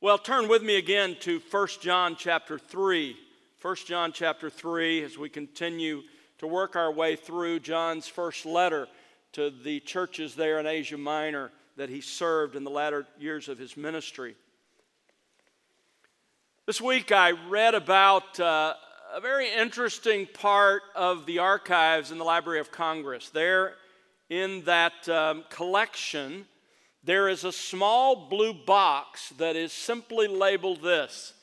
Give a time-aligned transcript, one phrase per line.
[0.00, 3.16] Well, turn with me again to 1 John chapter 3.
[3.60, 6.02] 1 John chapter 3, as we continue
[6.38, 8.86] to work our way through John's first letter
[9.32, 13.58] to the churches there in Asia Minor that he served in the latter years of
[13.58, 14.36] his ministry.
[16.64, 18.74] This week I read about uh,
[19.12, 23.30] a very interesting part of the archives in the Library of Congress.
[23.30, 23.74] There,
[24.30, 26.46] in that um, collection,
[27.04, 31.34] there is a small blue box that is simply labeled this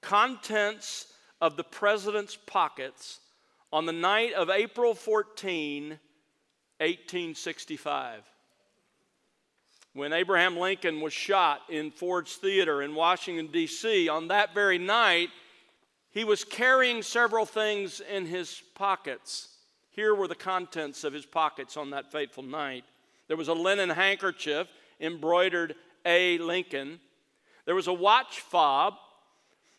[0.00, 3.20] Contents of the President's Pockets
[3.72, 5.88] on the night of April 14,
[6.78, 8.22] 1865.
[9.94, 15.30] When Abraham Lincoln was shot in Ford's Theater in Washington, D.C., on that very night,
[16.10, 19.48] he was carrying several things in his pockets.
[19.90, 22.84] Here were the contents of his pockets on that fateful night.
[23.28, 24.68] There was a linen handkerchief
[25.00, 25.74] embroidered
[26.04, 26.38] A.
[26.38, 27.00] Lincoln.
[27.66, 28.94] There was a watch fob.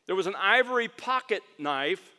[0.05, 2.15] There was an ivory pocket knife.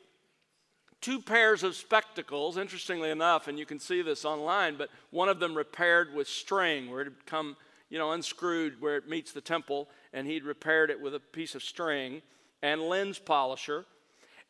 [1.00, 5.40] Two pairs of spectacles, interestingly enough, and you can see this online, but one of
[5.40, 7.56] them repaired with string, where it had come,
[7.88, 11.54] you know, unscrewed where it meets the temple, and he'd repaired it with a piece
[11.54, 12.20] of string,
[12.62, 13.86] and lens polisher.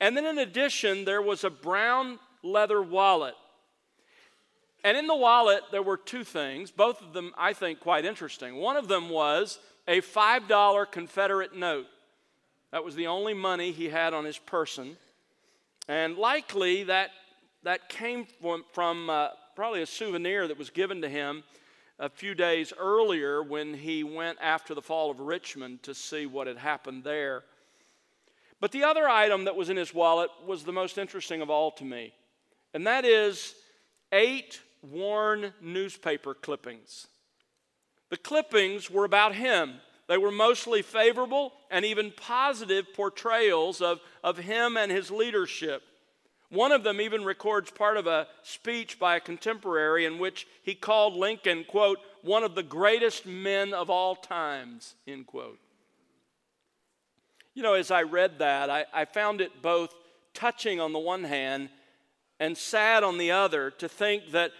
[0.00, 3.34] And then in addition, there was a brown leather wallet
[4.84, 8.56] and in the wallet, there were two things, both of them, I think, quite interesting.
[8.56, 11.86] One of them was a $5 Confederate note.
[12.72, 14.96] That was the only money he had on his person.
[15.88, 17.10] And likely that,
[17.62, 21.42] that came from, from uh, probably a souvenir that was given to him
[21.98, 26.46] a few days earlier when he went after the fall of Richmond to see what
[26.46, 27.42] had happened there.
[28.60, 31.72] But the other item that was in his wallet was the most interesting of all
[31.72, 32.14] to me,
[32.72, 33.54] and that is
[34.12, 37.08] eight worn newspaper clippings.
[38.10, 39.74] The clippings were about him.
[40.08, 45.82] They were mostly favorable and even positive portrayals of, of him and his leadership.
[46.48, 50.74] One of them even records part of a speech by a contemporary in which he
[50.74, 55.60] called Lincoln, quote, one of the greatest men of all times, end quote.
[57.54, 59.94] You know, as I read that, I, I found it both
[60.34, 61.68] touching on the one hand
[62.40, 64.50] and sad on the other to think that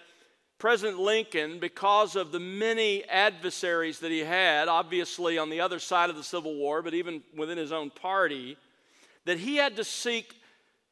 [0.61, 6.11] President Lincoln, because of the many adversaries that he had, obviously on the other side
[6.11, 8.59] of the Civil War, but even within his own party,
[9.25, 10.35] that he had to seek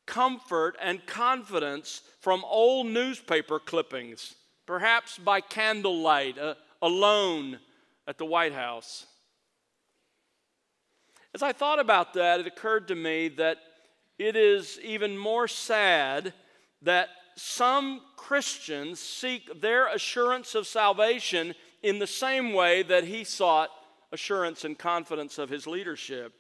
[0.07, 7.59] comfort and confidence from old newspaper clippings, perhaps by candlelight, uh, alone
[8.07, 9.05] at the White House.
[11.35, 13.59] As I thought about that, it occurred to me that
[14.19, 16.33] it is even more sad
[16.81, 23.71] that some Christians seek their assurance of salvation in the same way that he sought
[24.13, 26.33] assurance and confidence of his leadership.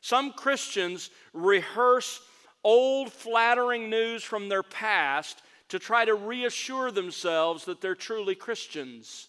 [0.00, 2.20] Some Christians rehearse
[2.62, 9.28] old flattering news from their past to try to reassure themselves that they're truly Christians.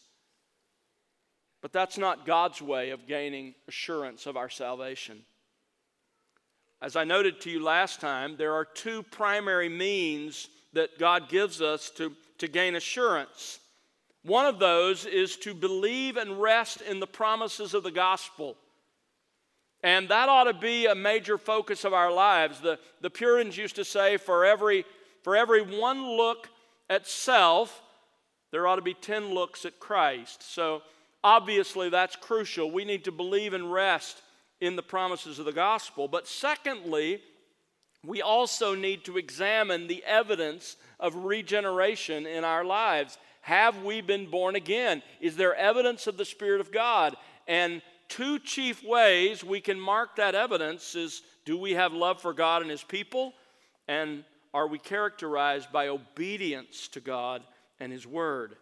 [1.61, 5.23] But that's not God's way of gaining assurance of our salvation.
[6.81, 11.61] As I noted to you last time, there are two primary means that God gives
[11.61, 13.59] us to, to gain assurance.
[14.23, 18.55] One of those is to believe and rest in the promises of the gospel.
[19.83, 22.59] And that ought to be a major focus of our lives.
[22.59, 24.85] The, the Puritans used to say, for every,
[25.23, 26.49] for every one look
[26.89, 27.81] at self,
[28.51, 30.43] there ought to be 10 looks at Christ.
[30.43, 30.81] So
[31.23, 32.71] obviously, that's crucial.
[32.71, 34.21] We need to believe and rest
[34.59, 36.07] in the promises of the gospel.
[36.07, 37.21] But secondly,
[38.07, 43.17] we also need to examine the evidence of regeneration in our lives.
[43.41, 45.03] Have we been born again?
[45.21, 47.15] Is there evidence of the Spirit of God?
[47.47, 52.33] And two chief ways we can mark that evidence is do we have love for
[52.33, 53.33] God and His people?
[53.87, 54.23] And
[54.53, 57.43] are we characterized by obedience to God
[57.79, 58.55] and His Word?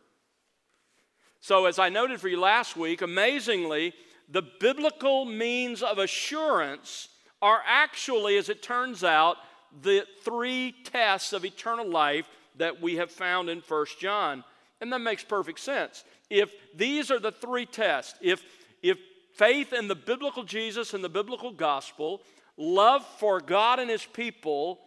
[1.40, 3.94] So, as I noted for you last week, amazingly,
[4.30, 7.10] the biblical means of assurance
[7.44, 9.36] are actually, as it turns out,
[9.82, 14.46] the three tests of eternal life that we have found in First John.
[14.80, 16.06] And that makes perfect sense.
[16.30, 18.42] If these are the three tests, if,
[18.82, 18.98] if
[19.36, 22.22] faith in the biblical Jesus and the biblical gospel,
[22.56, 24.80] love for God and his people,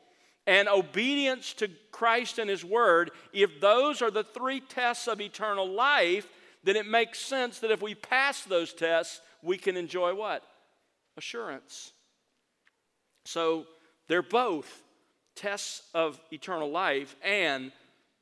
[0.46, 5.68] and obedience to Christ and his word, if those are the three tests of eternal
[5.68, 6.26] life,
[6.64, 10.42] then it makes sense that if we pass those tests, we can enjoy what?
[11.18, 11.92] Assurance.
[13.26, 13.66] So
[14.08, 14.82] they're both
[15.34, 17.72] tests of eternal life and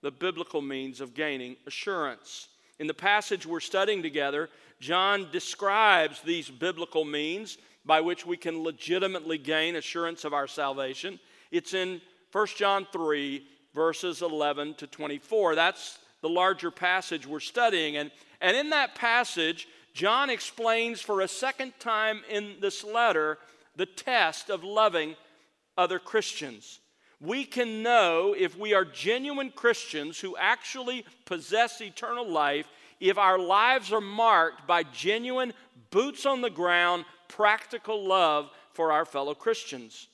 [0.02, 2.48] the biblical means of gaining assurance.
[2.78, 8.62] In the passage we're studying together, John describes these biblical means by which we can
[8.62, 11.20] legitimately gain assurance of our salvation.
[11.50, 12.00] It's in
[12.32, 15.54] 1 John 3, verses 11 to 24.
[15.54, 17.96] That's the larger passage we're studying.
[17.96, 18.10] And,
[18.40, 23.38] and in that passage, John explains for a second time in this letter
[23.76, 25.16] the test of loving
[25.76, 26.80] other Christians.
[27.20, 32.66] We can know if we are genuine Christians who actually possess eternal life
[33.00, 35.52] if our lives are marked by genuine,
[35.90, 40.08] boots on the ground, practical love for our fellow Christians.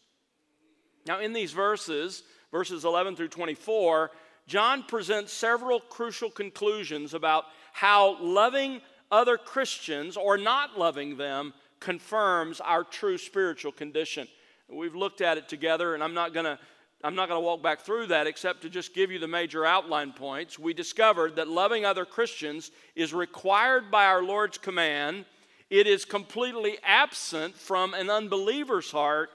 [1.06, 4.10] Now, in these verses, verses 11 through 24,
[4.46, 8.80] John presents several crucial conclusions about how loving
[9.10, 14.28] other Christians or not loving them confirms our true spiritual condition.
[14.68, 16.58] We've looked at it together, and I'm not going to
[17.02, 19.64] I'm not going to walk back through that except to just give you the major
[19.64, 20.58] outline points.
[20.58, 25.24] We discovered that loving other Christians is required by our Lord's command.
[25.70, 29.30] It is completely absent from an unbeliever's heart,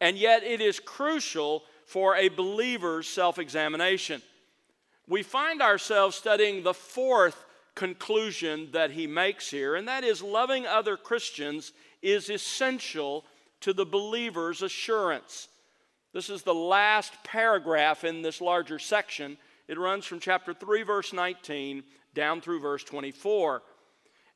[0.00, 4.22] and yet it is crucial for a believer's self examination.
[5.06, 7.44] We find ourselves studying the fourth
[7.74, 13.24] conclusion that he makes here, and that is loving other Christians is essential
[13.60, 15.48] to the believer's assurance.
[16.12, 19.36] This is the last paragraph in this larger section.
[19.68, 23.62] It runs from chapter 3, verse 19, down through verse 24.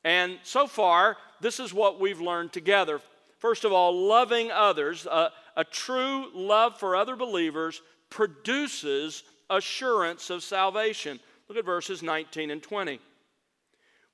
[0.04, 3.00] And so far, this is what we've learned together.
[3.38, 10.42] First of all, loving others, uh, a true love for other believers produces assurance of
[10.42, 11.18] salvation.
[11.48, 13.00] Look at verses 19 and 20.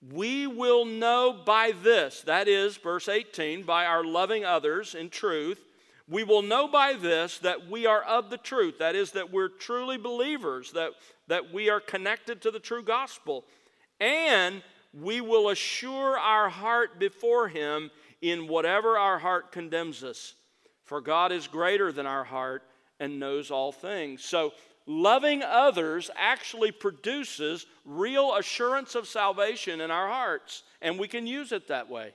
[0.02, 5.62] We will know by this, that is, verse 18, by our loving others in truth,
[6.08, 8.79] we will know by this that we are of the truth.
[8.79, 10.93] That is, that we're truly believers, that,
[11.29, 13.44] that we are connected to the true gospel.
[14.00, 14.62] And
[14.93, 20.35] we will assure our heart before Him in whatever our heart condemns us.
[20.85, 22.62] For God is greater than our heart
[22.99, 24.25] and knows all things.
[24.25, 24.52] So,
[24.87, 31.53] loving others actually produces real assurance of salvation in our hearts, and we can use
[31.53, 32.12] it that way.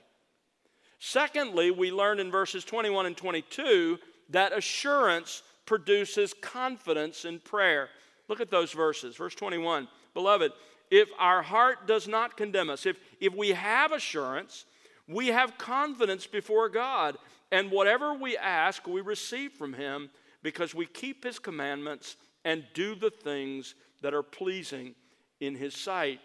[0.98, 3.98] Secondly, we learn in verses 21 and 22
[4.30, 7.88] that assurance produces confidence in prayer.
[8.28, 9.16] Look at those verses.
[9.16, 10.52] Verse 21 Beloved,
[10.90, 14.64] if our heart does not condemn us, if, if we have assurance,
[15.08, 17.16] we have confidence before God,
[17.52, 20.10] and whatever we ask, we receive from Him
[20.42, 22.16] because we keep His commandments
[22.46, 24.94] and do the things that are pleasing
[25.40, 26.20] in His sight.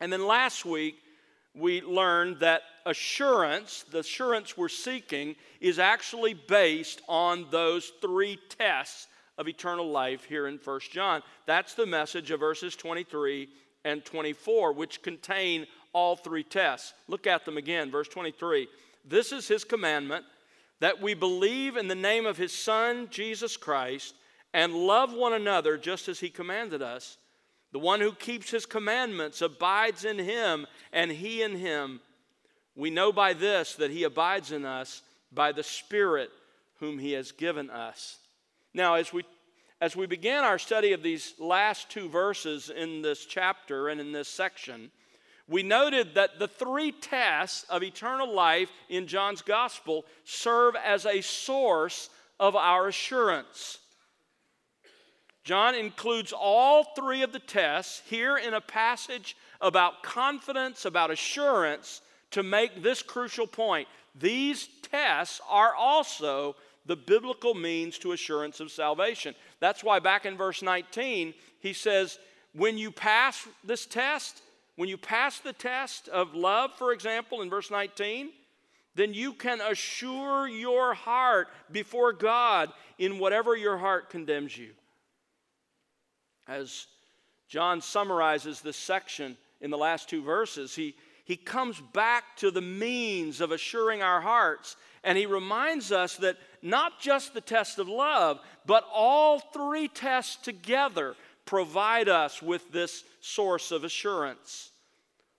[0.00, 0.96] And then last week,
[1.54, 9.06] we learned that assurance, the assurance we're seeking, is actually based on those three tests
[9.38, 11.22] of eternal life here in 1 John.
[11.46, 13.48] That's the message of verses 23
[13.84, 16.92] and 24, which contain all three tests.
[17.06, 17.88] Look at them again.
[17.90, 18.66] Verse 23
[19.04, 20.24] This is his commandment
[20.80, 24.14] that we believe in the name of his Son, Jesus Christ,
[24.52, 27.18] and love one another just as he commanded us.
[27.72, 32.00] The one who keeps his commandments abides in him, and he in him.
[32.74, 35.02] We know by this that he abides in us
[35.32, 36.30] by the Spirit
[36.80, 38.18] whom he has given us.
[38.74, 39.24] Now, as we
[39.82, 44.12] as we began our study of these last two verses in this chapter and in
[44.12, 44.90] this section,
[45.48, 51.22] we noted that the three tests of eternal life in John's gospel serve as a
[51.22, 53.78] source of our assurance.
[55.44, 62.02] John includes all three of the tests here in a passage about confidence, about assurance,
[62.32, 63.88] to make this crucial point.
[64.14, 66.56] These tests are also
[66.86, 69.34] the biblical means to assurance of salvation.
[69.60, 72.18] That's why back in verse 19, he says,
[72.52, 74.42] when you pass this test,
[74.76, 78.30] when you pass the test of love, for example, in verse 19,
[78.94, 84.70] then you can assure your heart before God in whatever your heart condemns you.
[86.50, 86.88] As
[87.48, 92.60] John summarizes this section in the last two verses, he, he comes back to the
[92.60, 94.74] means of assuring our hearts.
[95.04, 100.36] And he reminds us that not just the test of love, but all three tests
[100.42, 101.14] together
[101.46, 104.72] provide us with this source of assurance.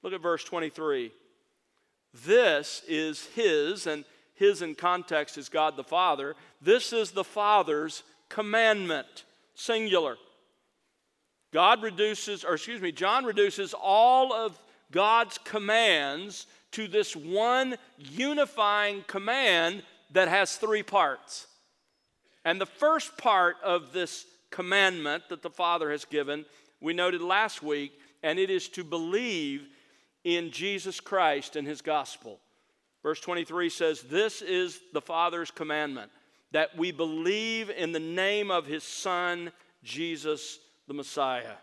[0.04, 1.12] Look at verse 23.
[2.26, 6.36] This is his, and his in context is God the Father.
[6.62, 9.26] This is the Father's commandment,
[9.56, 10.16] singular.
[11.52, 14.60] God reduces, or excuse me, John reduces all of
[14.92, 21.48] God's commands to this one unifying command that has three parts.
[22.46, 26.46] And the first part of this commandment that the Father has given,
[26.80, 27.94] we noted last week,
[28.24, 29.68] and it is to believe
[30.24, 32.40] in Jesus Christ and his gospel.
[33.04, 36.12] Verse 23 says, This is the Father's commandment,
[36.52, 39.52] that we believe in the name of his Son,
[39.84, 40.60] Jesus
[40.92, 41.56] the Messiah.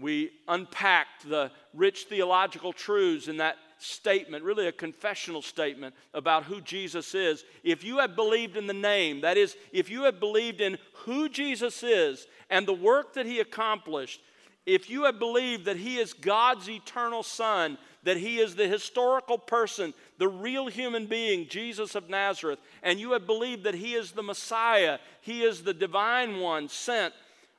[0.00, 6.60] We unpacked the rich theological truths in that statement, really a confessional statement about who
[6.60, 7.44] Jesus is.
[7.62, 11.28] If you have believed in the name, that is, if you have believed in who
[11.28, 14.20] Jesus is and the work that he accomplished,
[14.66, 19.38] if you have believed that he is God's eternal Son, that he is the historical
[19.38, 24.10] person, the real human being, Jesus of Nazareth, and you have believed that he is
[24.10, 27.14] the Messiah, he is the divine one sent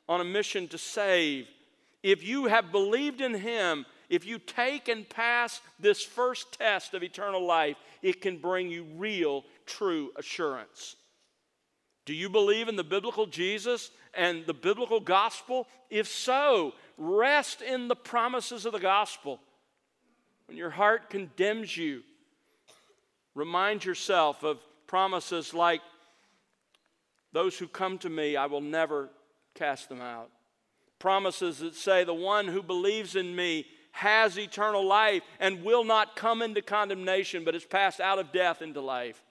[0.07, 1.47] on a mission to save,
[2.03, 7.01] if you have believed in him, if you take and pass this first test of
[7.01, 10.95] eternal life, it can bring you real, true assurance.
[12.05, 15.67] Do you believe in the biblical Jesus and the biblical gospel?
[15.89, 19.39] If so, rest in the promises of the gospel.
[20.45, 22.03] When your heart condemns you,
[23.33, 25.81] remind yourself of promises like,
[27.33, 29.09] Those who come to me, I will never
[29.55, 30.29] cast them out.
[30.99, 36.15] Promises that say, The one who believes in me has eternal life and will not
[36.15, 39.21] come into condemnation, but is passed out of death into life.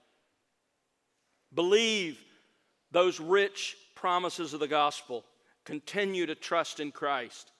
[1.53, 2.19] Believe
[2.91, 5.23] those rich promises of the gospel.
[5.65, 7.51] Continue to trust in Christ.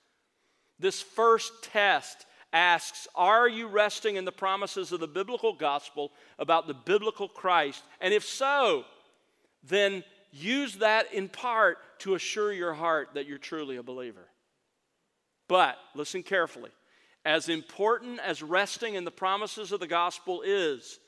[0.79, 6.67] This first test asks Are you resting in the promises of the biblical gospel about
[6.67, 7.83] the biblical Christ?
[8.01, 8.85] And if so,
[9.63, 14.27] then use that in part to assure your heart that you're truly a believer.
[15.47, 16.71] But listen carefully.
[17.23, 20.99] As important as resting in the promises of the gospel is,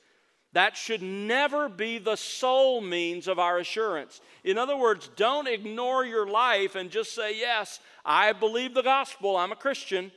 [0.54, 4.22] that should never be the sole means of our assurance.
[4.44, 9.36] In other words, don't ignore your life and just say, Yes, I believe the gospel,
[9.36, 10.12] I'm a Christian,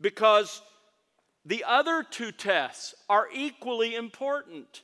[0.00, 0.62] because
[1.44, 4.82] the other two tests are equally important.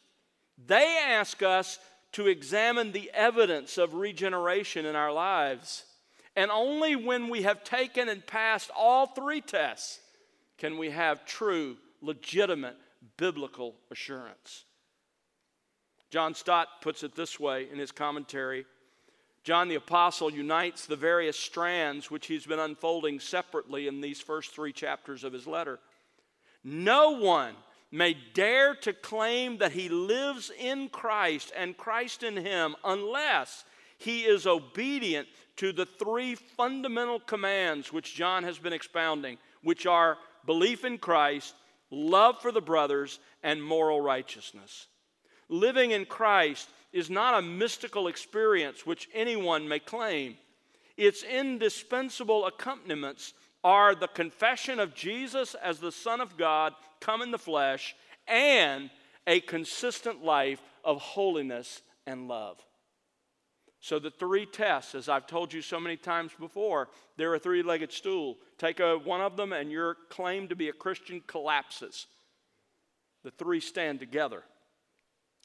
[0.64, 1.78] They ask us
[2.12, 5.84] to examine the evidence of regeneration in our lives.
[6.36, 10.00] And only when we have taken and passed all three tests
[10.58, 12.76] can we have true, legitimate,
[13.16, 14.64] biblical assurance.
[16.10, 18.66] John Stott puts it this way in his commentary
[19.44, 24.54] John the Apostle unites the various strands which he's been unfolding separately in these first
[24.54, 25.80] three chapters of his letter.
[26.62, 27.54] No one
[27.92, 33.64] may dare to claim that he lives in Christ and Christ in him unless
[33.98, 40.16] he is obedient to the three fundamental commands which John has been expounding, which are
[40.46, 41.54] belief in Christ,
[41.90, 44.88] love for the brothers, and moral righteousness.
[45.50, 50.38] Living in Christ is not a mystical experience which anyone may claim.
[50.96, 57.30] Its indispensable accompaniments are the confession of Jesus as the Son of God come in
[57.30, 57.94] the flesh
[58.26, 58.90] and
[59.26, 62.58] a consistent life of holiness and love.
[63.80, 67.64] So, the three tests, as I've told you so many times before, they're a three
[67.64, 68.38] legged stool.
[68.56, 72.06] Take a, one of them, and your claim to be a Christian collapses.
[73.24, 74.44] The three stand together.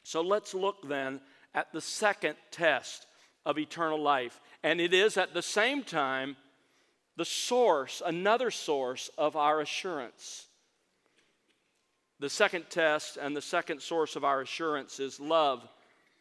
[0.03, 1.19] So, let's look then
[1.55, 3.07] at the second test
[3.43, 4.39] of eternal life.
[4.61, 6.35] And it is at the same time
[7.15, 10.46] the source, another source of our assurance.
[12.19, 15.67] The second test and the second source of our assurance is love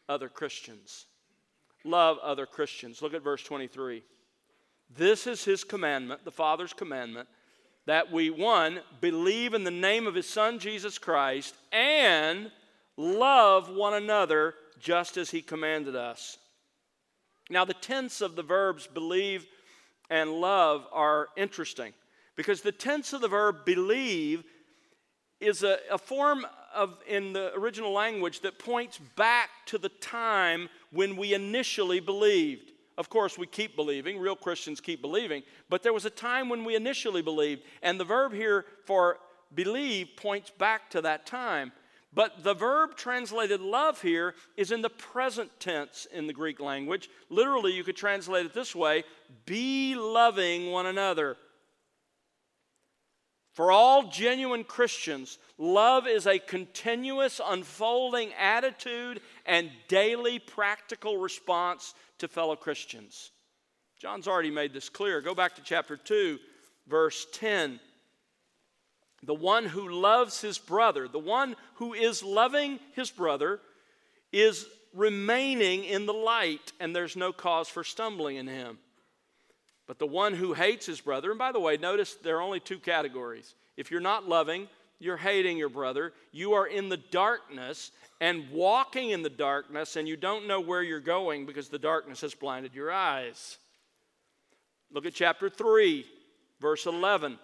[0.09, 1.07] other Christians.
[1.85, 3.01] Love other Christians.
[3.01, 4.03] Look at verse 23.
[4.95, 7.29] This is his commandment, the Father's commandment,
[7.87, 12.51] that we, one, believe in the name of his Son, Jesus Christ, and
[12.97, 16.39] love one another just as he commanded us.
[17.49, 19.47] Now, the tense of the verbs believe
[20.11, 21.93] and love are interesting
[22.37, 24.45] because the tense of the verb believe
[25.41, 30.69] is a, a form of in the original language that points back to the time
[30.93, 35.93] when we initially believed of course we keep believing real christians keep believing but there
[35.93, 39.19] was a time when we initially believed and the verb here for
[39.55, 41.73] believe points back to that time
[42.17, 47.11] but the verb translated love here is in the present tense in the Greek language.
[47.29, 49.05] Literally, you could translate it this way
[49.45, 51.37] be loving one another.
[53.57, 62.29] For all genuine Christians, love is a continuous unfolding attitude and daily practical response to
[62.29, 63.31] fellow Christians.
[63.99, 65.23] John's already made this clear.
[65.23, 66.39] Go back to chapter 2,
[66.87, 67.81] verse 10
[69.23, 73.59] the one who loves his brother, the one who is loving his brother,
[74.31, 78.79] is remaining in the light, and there's no cause for stumbling in him.
[79.87, 82.61] But the one who hates his brother, and by the way, notice there are only
[82.61, 83.55] two categories.
[83.77, 86.13] If you're not loving, you're hating your brother.
[86.33, 90.83] You are in the darkness and walking in the darkness, and you don't know where
[90.83, 93.59] you're going because the darkness has blinded your eyes.
[94.91, 96.07] Look at chapter 3,
[96.61, 97.39] verse 11.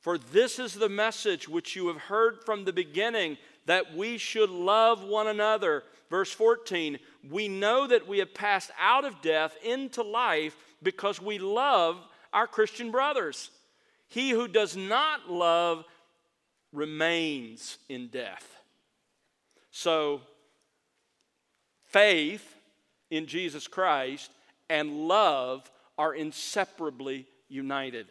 [0.00, 4.50] For this is the message which you have heard from the beginning that we should
[4.50, 5.84] love one another.
[6.10, 6.98] Verse 14,
[7.30, 11.96] we know that we have passed out of death into life because we love
[12.32, 13.50] our Christian brothers.
[14.08, 15.84] He who does not love
[16.72, 18.56] remains in death.
[19.70, 20.20] So,
[21.86, 22.56] faith
[23.10, 24.30] in Jesus Christ
[24.68, 28.06] and love are inseparably united.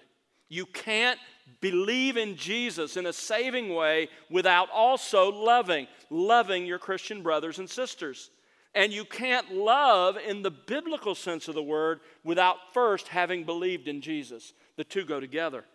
[0.50, 1.20] You can't
[1.60, 7.70] believe in Jesus in a saving way without also loving, loving your Christian brothers and
[7.70, 8.30] sisters.
[8.74, 13.88] And you can't love in the biblical sense of the word without first having believed
[13.88, 14.54] in Jesus.
[14.78, 15.66] The two go together.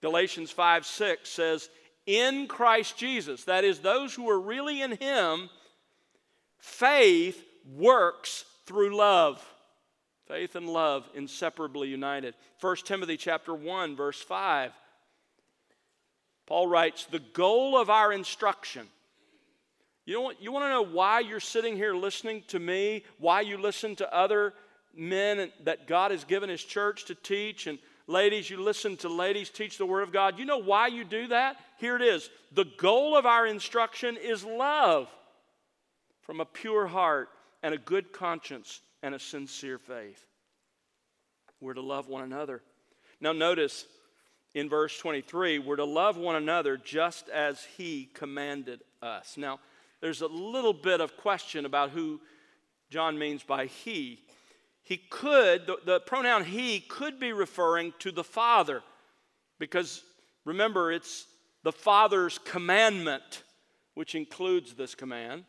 [0.00, 1.68] Galatians 5 6 says,
[2.06, 5.50] In Christ Jesus, that is, those who are really in Him,
[6.58, 7.42] faith
[7.76, 9.44] works through love.
[10.26, 12.34] Faith and love inseparably united.
[12.60, 14.72] 1 Timothy chapter 1 verse 5.
[16.46, 18.88] Paul writes, "The goal of our instruction
[20.04, 23.58] you, know you want to know why you're sitting here listening to me, why you
[23.58, 24.54] listen to other
[24.96, 29.50] men that God has given His church to teach, and ladies, you listen to ladies
[29.50, 30.38] teach the Word of God.
[30.38, 31.56] You know why you do that?
[31.78, 32.28] Here it is.
[32.52, 35.08] The goal of our instruction is love
[36.22, 37.28] from a pure heart
[37.62, 40.24] and a good conscience and a sincere faith.
[41.60, 42.62] We're to love one another.
[43.20, 43.86] Now, notice
[44.54, 49.36] in verse 23, we're to love one another just as He commanded us.
[49.36, 49.60] Now,
[50.04, 52.20] there's a little bit of question about who
[52.90, 54.20] John means by he.
[54.82, 58.82] He could, the, the pronoun he could be referring to the Father,
[59.58, 60.02] because
[60.44, 61.24] remember, it's
[61.62, 63.44] the Father's commandment,
[63.94, 65.44] which includes this command.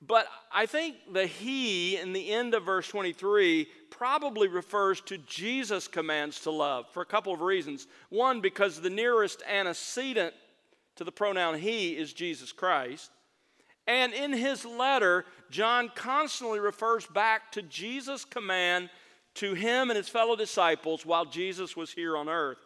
[0.00, 5.88] But I think the he in the end of verse 23 probably refers to Jesus'
[5.88, 7.88] commands to love for a couple of reasons.
[8.10, 10.34] One, because the nearest antecedent
[10.94, 13.10] to the pronoun he is Jesus Christ.
[13.86, 18.90] And in his letter, John constantly refers back to Jesus' command
[19.34, 22.58] to him and his fellow disciples while Jesus was here on earth.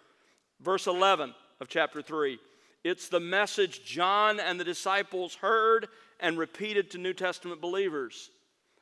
[0.61, 2.39] Verse 11 of chapter 3.
[2.85, 5.89] It's the message John and the disciples heard
[6.21, 8.31] and repeated to New Testament believers.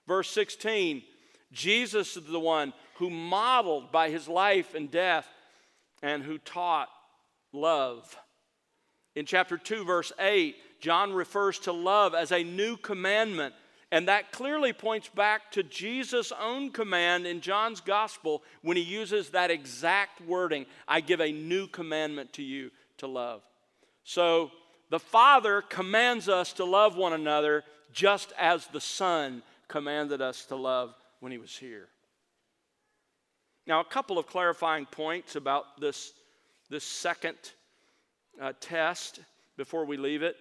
[0.06, 1.02] Verse 16
[1.52, 5.28] Jesus is the one who modeled by his life and death
[6.02, 6.88] and who taught
[7.52, 8.16] love.
[9.14, 13.54] In chapter 2, verse 8, John refers to love as a new commandment.
[13.92, 19.30] And that clearly points back to Jesus' own command in John's gospel when he uses
[19.30, 23.42] that exact wording I give a new commandment to you to love.
[24.02, 24.50] So
[24.90, 30.56] the Father commands us to love one another just as the Son commanded us to
[30.56, 31.88] love when he was here.
[33.66, 36.12] Now, a couple of clarifying points about this,
[36.70, 37.36] this second
[38.40, 39.20] uh, test
[39.56, 40.36] before we leave it.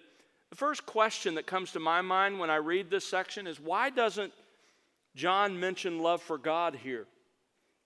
[0.50, 3.90] The first question that comes to my mind when I read this section is why
[3.90, 4.32] doesn't
[5.14, 7.06] John mention love for God here?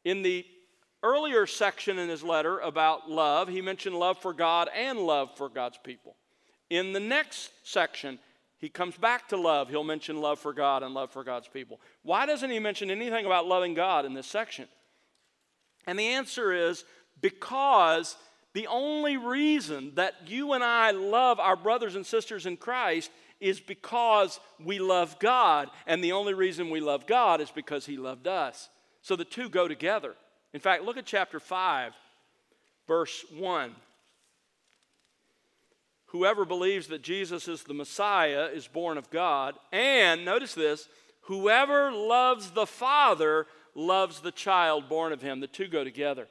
[0.04, 0.44] In the
[1.02, 5.48] earlier section in his letter about love, he mentioned love for God and love for
[5.48, 6.16] God's people.
[6.68, 8.18] In the next section,
[8.58, 9.70] he comes back to love.
[9.70, 11.80] He'll mention love for God and love for God's people.
[12.02, 14.68] Why doesn't he mention anything about loving God in this section?
[15.86, 16.84] And the answer is
[17.20, 18.16] because
[18.52, 23.10] the only reason that you and I love our brothers and sisters in Christ
[23.40, 25.70] is because we love God.
[25.86, 28.68] And the only reason we love God is because He loved us.
[29.02, 30.14] So the two go together.
[30.52, 31.92] In fact, look at chapter 5,
[32.86, 33.74] verse 1.
[36.06, 39.54] Whoever believes that Jesus is the Messiah is born of God.
[39.70, 40.88] And notice this
[41.22, 45.38] whoever loves the Father loves the child born of him.
[45.38, 46.26] The two go together.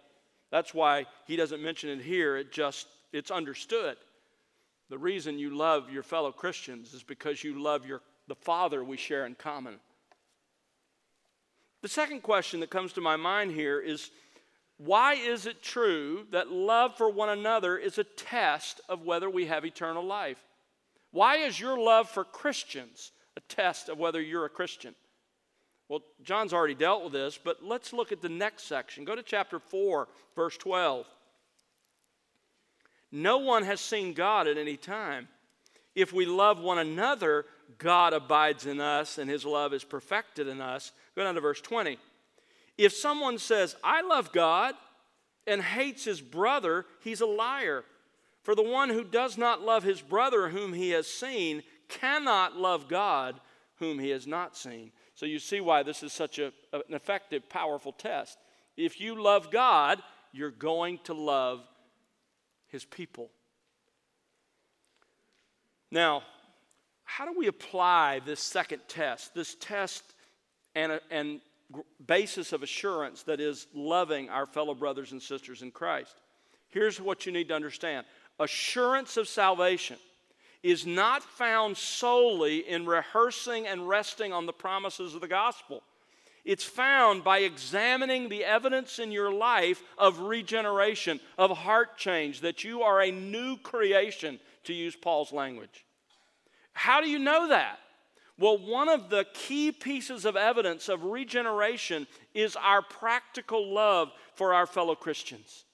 [0.51, 2.37] That's why he doesn't mention it here.
[2.37, 3.97] It just it's understood.
[4.89, 8.97] The reason you love your fellow Christians is because you love your the Father we
[8.97, 9.79] share in common.
[11.81, 14.11] The second question that comes to my mind here is
[14.77, 19.47] why is it true that love for one another is a test of whether we
[19.47, 20.41] have eternal life?
[21.11, 24.95] Why is your love for Christians a test of whether you're a Christian?
[25.89, 29.03] Well, John's already dealt with this, but let's look at the next section.
[29.03, 31.05] Go to chapter 4, verse 12.
[33.11, 35.27] No one has seen God at any time.
[35.95, 37.45] If we love one another,
[37.79, 40.91] God abides in us and his love is perfected in us.
[41.15, 41.97] Go down to verse 20.
[42.77, 44.75] If someone says, I love God,
[45.49, 47.83] and hates his brother, he's a liar.
[48.43, 52.87] For the one who does not love his brother whom he has seen cannot love
[52.87, 53.41] God
[53.77, 54.91] whom he has not seen.
[55.19, 58.37] So you see why this is such a, an effective, powerful test.
[58.77, 60.01] If you love God,
[60.31, 61.59] you're going to love
[62.69, 63.29] his people.
[65.91, 66.23] Now,
[67.03, 70.03] how do we apply this second test, this test
[70.73, 71.41] and, and
[72.07, 76.15] basis of assurance that is loving our fellow brothers and sisters in Christ?
[76.69, 78.05] Here's what you need to understand
[78.39, 79.97] assurance of salvation
[80.63, 85.83] is not found solely in rehearsing and resting on the promises of the gospel.
[86.45, 92.63] It's found by examining the evidence in your life of regeneration, of heart change, that
[92.63, 95.85] you are a new creation, to use Paul's language.
[96.73, 97.79] How do you know that?
[98.37, 104.53] Well, one of the key pieces of evidence of regeneration is our practical love for
[104.53, 105.65] our fellow Christians.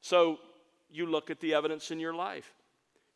[0.00, 0.38] So
[0.90, 2.52] you look at the evidence in your life.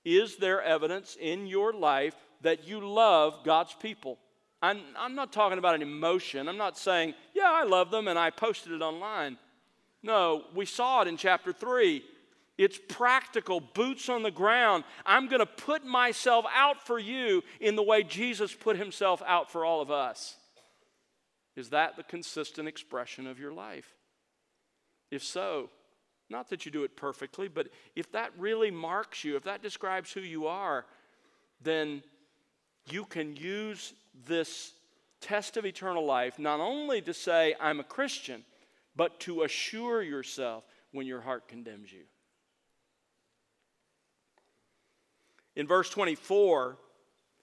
[0.05, 4.19] Is there evidence in your life that you love God's people?
[4.61, 6.49] I'm, I'm not talking about an emotion.
[6.49, 9.39] I'm not saying, yeah, I love them and I posted it online.
[10.03, 12.03] No, we saw it in chapter 3.
[12.57, 14.85] It's practical, boots on the ground.
[15.05, 19.51] I'm going to put myself out for you in the way Jesus put himself out
[19.51, 20.37] for all of us.
[21.57, 23.95] Is that the consistent expression of your life?
[25.11, 25.71] If so,
[26.31, 30.13] not that you do it perfectly, but if that really marks you, if that describes
[30.13, 30.87] who you are,
[31.63, 32.03] then
[32.91, 33.93] you can use
[34.27, 34.73] this
[35.21, 38.45] test of eternal life not only to say, I'm a Christian,
[38.97, 42.05] but to assure yourself when your heart condemns you.
[45.57, 46.77] In verse 24,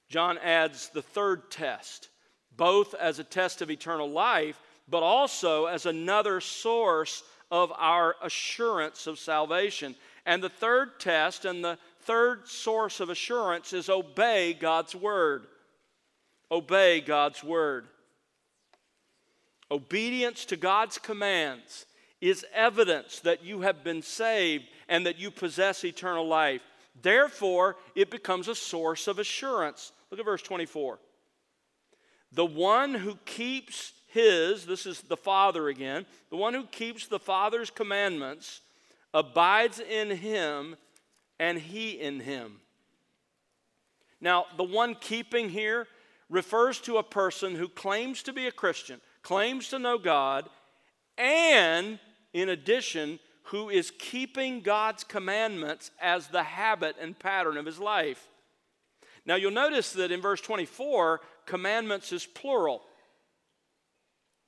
[0.09, 2.09] John adds the third test,
[2.55, 9.05] both as a test of eternal life, but also as another source of our assurance
[9.05, 9.95] of salvation.
[10.25, 15.45] And the third test and the third source of assurance is obey God's word.
[16.49, 17.85] Obey God's word.
[19.69, 21.85] Obedience to God's commands
[22.19, 26.61] is evidence that you have been saved and that you possess eternal life.
[27.01, 29.91] Therefore, it becomes a source of assurance.
[30.09, 30.99] Look at verse 24.
[32.33, 37.19] The one who keeps his, this is the Father again, the one who keeps the
[37.19, 38.61] Father's commandments
[39.13, 40.75] abides in him
[41.39, 42.59] and he in him.
[44.19, 45.87] Now, the one keeping here
[46.29, 50.47] refers to a person who claims to be a Christian, claims to know God,
[51.17, 51.99] and
[52.33, 58.27] in addition, who is keeping God's commandments as the habit and pattern of his life.
[59.25, 62.83] Now, you'll notice that in verse 24, commandments is plural.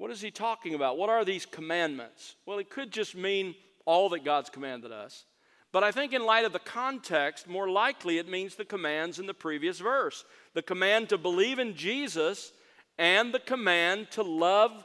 [0.04, 0.98] What is he talking about?
[0.98, 2.36] What are these commandments?
[2.46, 5.24] Well, it could just mean all that God's commanded us.
[5.72, 9.28] But I think, in light of the context, more likely it means the commands in
[9.28, 12.52] the previous verse the command to believe in Jesus
[12.98, 14.84] and the command to love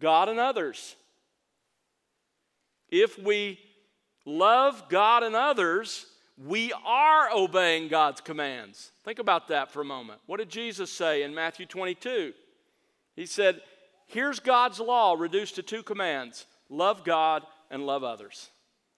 [0.00, 0.96] God and others.
[2.88, 3.60] If we
[4.26, 8.90] love God and others, we are obeying God's commands.
[9.04, 10.18] Think about that for a moment.
[10.26, 12.32] What did Jesus say in Matthew 22?
[13.14, 13.60] He said,
[14.10, 18.50] Here's God's law reduced to two commands love God and love others.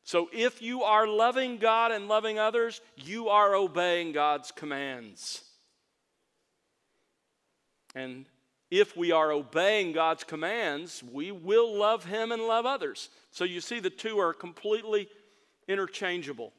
[0.05, 5.44] So if you are loving God and loving others, you are obeying God's commands.
[7.94, 8.25] And
[8.70, 13.11] if we are obeying God's commands, we will love Him and love others.
[13.33, 15.09] So you see, the two are completely
[15.68, 16.55] interchangeable.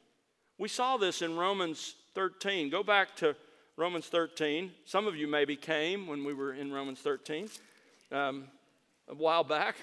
[0.58, 2.70] We saw this in Romans 13.
[2.70, 3.34] Go back to
[3.76, 4.70] Romans 13.
[4.84, 7.48] Some of you maybe came when we were in Romans 13
[8.14, 8.44] um,
[9.08, 9.76] a while back.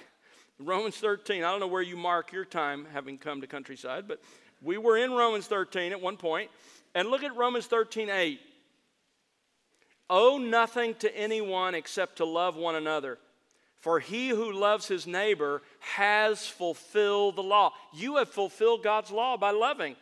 [0.58, 1.44] Romans 13.
[1.44, 4.20] I don't know where you mark your time having come to Countryside, but
[4.62, 6.50] we were in Romans 13 at one point.
[6.94, 8.40] And look at Romans 13 8.
[10.10, 13.18] Owe nothing to anyone except to love one another.
[13.80, 17.72] For he who loves his neighbor has fulfilled the law.
[17.92, 19.96] You have fulfilled God's law by loving.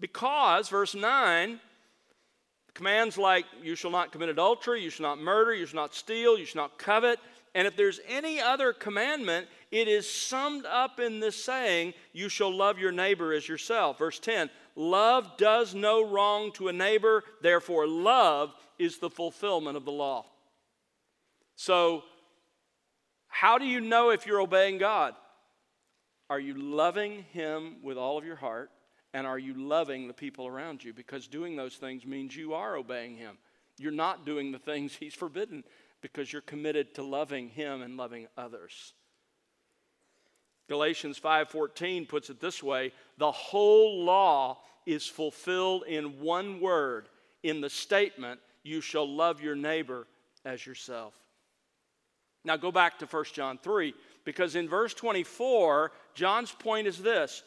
[0.00, 1.60] Because, verse 9,
[2.74, 6.38] commands like, you shall not commit adultery, you shall not murder, you shall not steal,
[6.38, 7.18] you shall not covet.
[7.54, 12.54] And if there's any other commandment, it is summed up in this saying, you shall
[12.54, 13.98] love your neighbor as yourself.
[13.98, 19.84] Verse 10 Love does no wrong to a neighbor, therefore, love is the fulfillment of
[19.84, 20.24] the law.
[21.56, 22.04] So,
[23.28, 25.14] how do you know if you're obeying God?
[26.30, 28.70] Are you loving Him with all of your heart?
[29.14, 30.92] And are you loving the people around you?
[30.92, 33.36] Because doing those things means you are obeying Him.
[33.78, 35.64] You're not doing the things He's forbidden
[36.02, 38.92] because you're committed to loving him and loving others.
[40.68, 47.08] Galatians 5:14 puts it this way, the whole law is fulfilled in one word
[47.42, 50.06] in the statement you shall love your neighbor
[50.44, 51.14] as yourself.
[52.44, 53.94] Now go back to 1 John 3
[54.24, 57.42] because in verse 24 John's point is this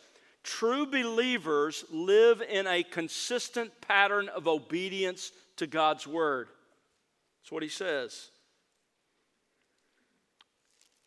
[0.45, 6.49] True believers live in a consistent pattern of obedience to God's word.
[7.41, 8.29] That's what he says.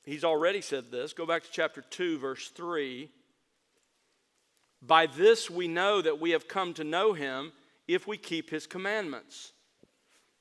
[0.05, 1.13] He's already said this.
[1.13, 3.09] Go back to chapter 2, verse 3.
[4.83, 7.53] By this we know that we have come to know him
[7.87, 9.53] if we keep his commandments.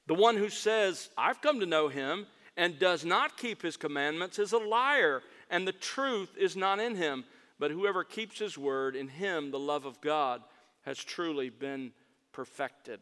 [0.08, 4.40] The one who says, I've come to know him, and does not keep his commandments
[4.40, 7.26] is a liar, and the truth is not in him.
[7.60, 10.42] But whoever keeps his word, in him the love of God
[10.82, 11.92] has truly been
[12.32, 13.00] perfected.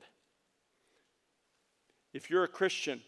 [2.13, 3.01] If you're a Christian,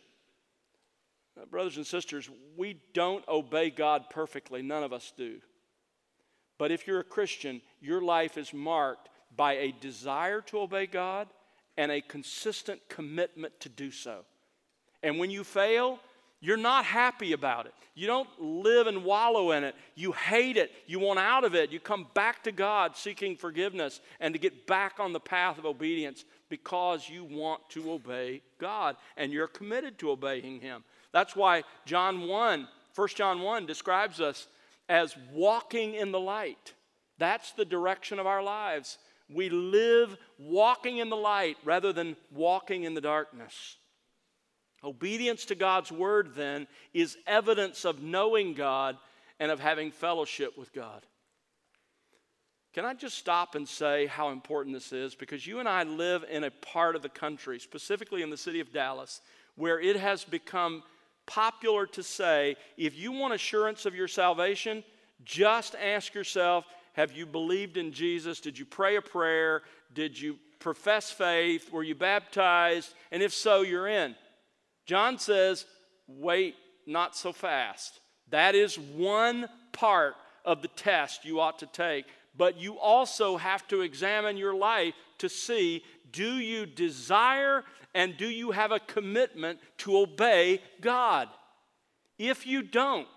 [1.40, 4.62] uh, brothers and sisters, we don't obey God perfectly.
[4.62, 5.40] None of us do.
[6.58, 11.28] But if you're a Christian, your life is marked by a desire to obey God
[11.78, 14.26] and a consistent commitment to do so.
[15.04, 16.00] And when you fail,
[16.40, 17.74] you're not happy about it.
[17.96, 19.76] You don't live and wallow in it.
[19.96, 20.72] You hate it.
[20.86, 21.72] You want out of it.
[21.72, 25.66] You come back to God seeking forgiveness and to get back on the path of
[25.66, 30.84] obedience because you want to obey God and you're committed to obeying Him.
[31.12, 34.48] That's why John 1, 1 John 1 describes us
[34.88, 36.74] as walking in the light.
[37.18, 39.00] That's the direction of our lives.
[39.28, 43.78] We live walking in the light rather than walking in the darkness.
[44.84, 48.98] Obedience to God's word, then, is evidence of knowing God
[49.40, 51.06] and of having fellowship with God.
[52.74, 55.16] Can I just stop and say how important this is?
[55.16, 58.60] Because you and I live in a part of the country, specifically in the city
[58.60, 59.22] of Dallas,
[59.56, 60.84] where it has become
[61.26, 64.84] popular to say if you want assurance of your salvation,
[65.24, 68.40] just ask yourself have you believed in Jesus?
[68.40, 69.62] Did you pray a prayer?
[69.94, 71.72] Did you profess faith?
[71.72, 72.94] Were you baptized?
[73.12, 74.16] And if so, you're in.
[74.88, 75.66] John says,
[76.08, 76.56] wait,
[76.88, 78.00] not so fast.
[78.30, 82.06] That is one part of the test you ought to take.
[82.36, 88.28] But you also have to examine your life to see do you desire and do
[88.28, 91.28] you have a commitment to obey God?
[92.18, 93.08] If you don't,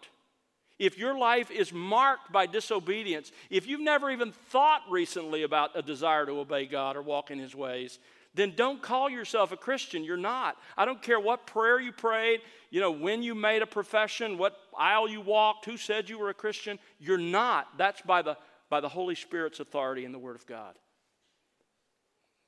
[0.78, 5.82] if your life is marked by disobedience, if you've never even thought recently about a
[5.82, 7.98] desire to obey God or walk in His ways,
[8.34, 10.04] then don't call yourself a Christian.
[10.04, 10.56] You're not.
[10.76, 12.40] I don't care what prayer you prayed,
[12.70, 16.30] you know, when you made a profession, what aisle you walked, who said you were
[16.30, 16.78] a Christian.
[16.98, 17.76] You're not.
[17.76, 18.36] That's by the,
[18.68, 20.76] by the Holy Spirit's authority in the Word of God.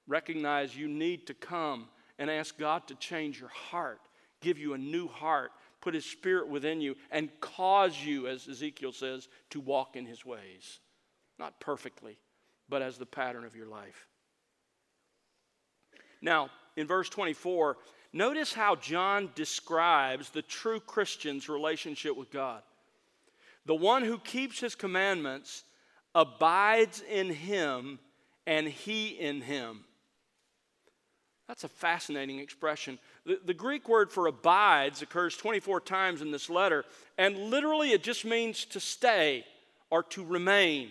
[0.06, 4.00] Recognize you need to come and ask God to change your heart,
[4.40, 8.92] give you a new heart, put His Spirit within you, and cause you, as Ezekiel
[8.92, 10.78] says, to walk in His ways.
[11.40, 12.18] Not perfectly,
[12.68, 14.06] but as the pattern of your life.
[16.22, 17.76] Now, in verse 24,
[18.12, 22.62] notice how John describes the true Christian's relationship with God.
[23.66, 25.64] The one who keeps his commandments
[26.14, 27.98] abides in him,
[28.46, 29.84] and he in him.
[31.48, 32.98] That's a fascinating expression.
[33.26, 36.84] The, the, Greek word for abides occurs 24 times in this letter,
[37.18, 39.44] and literally it just means to stay
[39.90, 40.90] or to remain.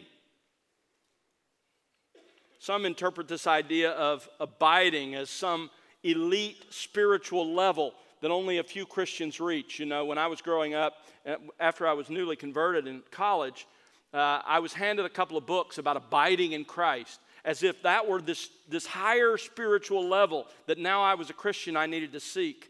[2.62, 5.72] Some interpret this idea of abiding as some
[6.04, 9.80] elite spiritual level that only a few Christians reach.
[9.80, 10.94] You know, when I was growing up,
[11.26, 13.66] uh, after I was newly converted in college,
[14.14, 18.08] uh, I was handed a couple of books about abiding in Christ, as if that
[18.08, 22.20] were this, this higher spiritual level that now I was a Christian I needed to
[22.20, 22.70] seek.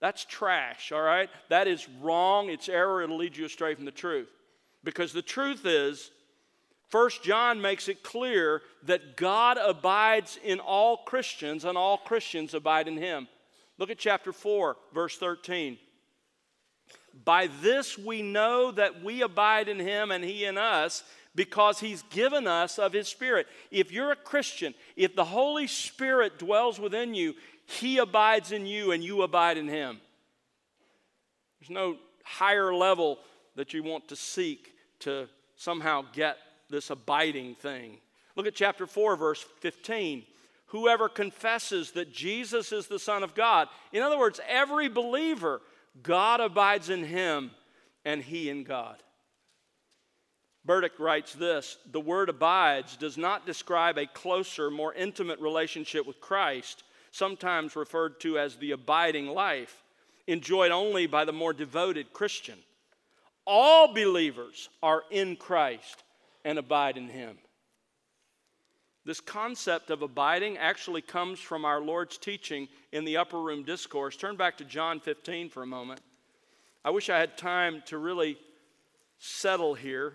[0.00, 1.28] That's trash, all right?
[1.50, 2.48] That is wrong.
[2.48, 3.02] It's error.
[3.02, 4.30] It'll lead you astray from the truth.
[4.82, 6.10] Because the truth is,
[6.92, 12.86] First John makes it clear that God abides in all Christians and all Christians abide
[12.86, 13.28] in him.
[13.78, 15.78] Look at chapter 4, verse 13.
[17.24, 21.02] By this we know that we abide in him and he in us
[21.34, 23.46] because he's given us of his spirit.
[23.70, 27.32] If you're a Christian, if the Holy Spirit dwells within you,
[27.64, 29.98] he abides in you and you abide in him.
[31.58, 33.18] There's no higher level
[33.56, 35.26] that you want to seek to
[35.56, 36.36] somehow get
[36.72, 37.98] this abiding thing.
[38.34, 40.24] Look at chapter 4, verse 15.
[40.66, 45.60] Whoever confesses that Jesus is the Son of God, in other words, every believer,
[46.02, 47.52] God abides in him
[48.04, 48.96] and he in God.
[50.64, 56.20] Burdick writes this The word abides does not describe a closer, more intimate relationship with
[56.20, 59.82] Christ, sometimes referred to as the abiding life.
[60.26, 62.58] enjoyed only by the more devoted Christian.
[63.44, 66.04] All believers are in Christ
[66.44, 67.38] and abide in Him.
[69.04, 74.16] This concept of abiding actually comes from our Lord's teaching in the upper room discourse.
[74.16, 76.00] Turn back to John 15 for a moment.
[76.84, 78.36] I wish I had time to really
[79.18, 80.14] settle here.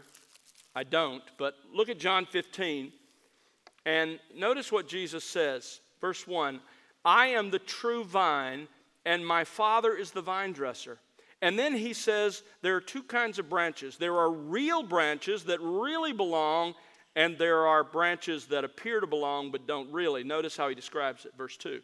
[0.73, 2.91] I don't, but look at John 15
[3.87, 5.79] and notice what Jesus says.
[6.01, 6.59] Verse 1
[7.05, 8.67] I am the true vine,
[9.05, 10.99] and my Father is the vine dresser.
[11.41, 13.97] And then he says there are two kinds of branches.
[13.97, 16.73] There are real branches that really belong,
[17.15, 20.23] and there are branches that appear to belong but don't really.
[20.23, 21.81] Notice how he describes it, verse 2.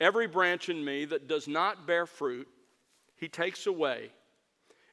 [0.00, 2.48] Every branch in me that does not bear fruit,
[3.16, 4.10] he takes away.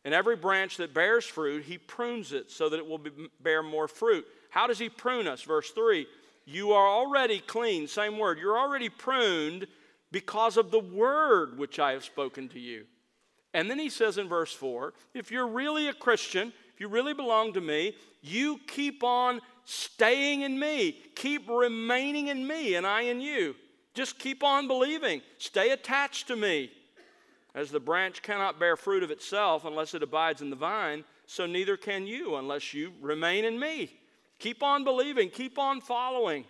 [0.06, 3.64] And every branch that bears fruit, he prunes it so that it will be, bear
[3.64, 4.26] more fruit.
[4.50, 5.42] How does he prune us?
[5.42, 6.06] Verse 3
[6.46, 8.38] You are already clean, same word.
[8.38, 9.68] You're already pruned
[10.12, 12.86] because of the word which I have spoken to you.
[13.54, 17.14] And then he says in verse 4 if you're really a Christian, if you really
[17.14, 23.02] belong to me, you keep on staying in me, keep remaining in me, and I
[23.02, 23.56] in you.
[23.94, 26.72] Just keep on believing, stay attached to me.
[27.56, 31.46] As the branch cannot bear fruit of itself unless it abides in the vine, so
[31.46, 33.92] neither can you unless you remain in me.
[34.38, 36.46] Keep on believing, keep on following.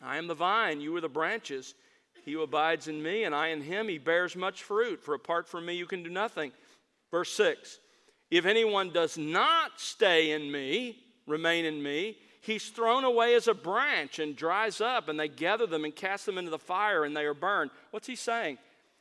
[0.00, 1.74] I am the vine, you are the branches.
[2.24, 5.48] He who abides in me and I in him, he bears much fruit, for apart
[5.48, 6.52] from me you can do nothing.
[7.10, 7.78] Verse 6
[8.30, 13.54] If anyone does not stay in me, remain in me, he's thrown away as a
[13.54, 17.16] branch and dries up, and they gather them and cast them into the fire, and
[17.16, 17.70] they are burned.
[17.90, 18.58] What's he saying?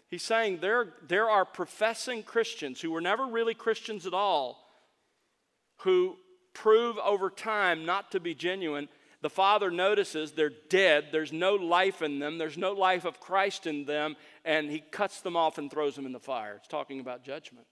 [0.07, 4.59] He's saying there, there are professing Christians who were never really Christians at all,
[5.79, 6.17] who
[6.53, 8.89] prove over time not to be genuine
[9.21, 13.67] the father notices they're dead, there's no life in them, there's no life of Christ
[13.67, 16.55] in them, and he cuts them off and throws them in the fire.
[16.55, 17.67] It's talking about judgment.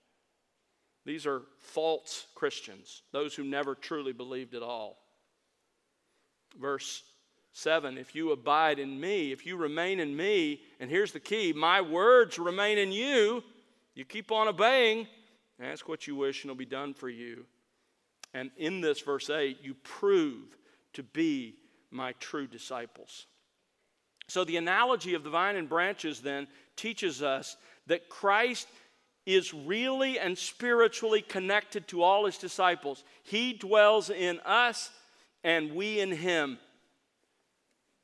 [1.05, 4.97] These are false Christians, those who never truly believed at all.
[6.59, 7.03] Verse
[7.53, 11.51] 7 If you abide in me, if you remain in me, and here's the key
[11.51, 13.43] my words remain in you,
[13.95, 15.07] you keep on obeying,
[15.59, 17.45] ask what you wish, and it'll be done for you.
[18.35, 20.55] And in this, verse 8, you prove
[20.93, 21.55] to be
[21.91, 23.25] my true disciples.
[24.27, 28.67] So, the analogy of the vine and branches then teaches us that Christ
[29.25, 33.03] is really and spiritually connected to all his disciples.
[33.23, 34.91] He dwells in us
[35.43, 36.57] and we in him.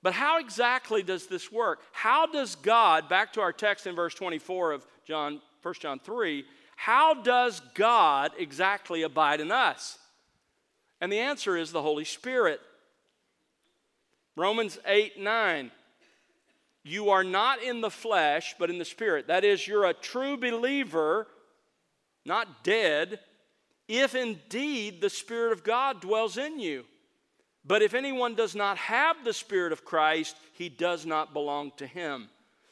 [0.01, 1.81] But how exactly does this work?
[1.91, 6.45] How does God, back to our text in verse 24 of John, 1 John 3,
[6.75, 9.97] how does God exactly abide in us?
[11.01, 12.61] And the answer is the Holy Spirit.
[14.35, 15.71] Romans 8 9.
[16.83, 19.27] You are not in the flesh, but in the spirit.
[19.27, 21.27] That is, you're a true believer,
[22.25, 23.19] not dead,
[23.87, 26.85] if indeed the Spirit of God dwells in you.
[27.65, 31.87] But if anyone does not have the Spirit of Christ, he does not belong to
[31.87, 32.29] him.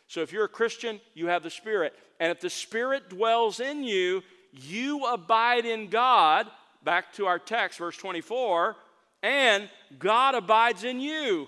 [0.08, 1.94] So if you're a Christian, you have the Spirit.
[2.20, 4.22] And if the Spirit dwells in you,
[4.52, 6.48] you abide in God.
[6.84, 8.76] Back to our text, verse 24
[9.24, 11.48] and God abides in you.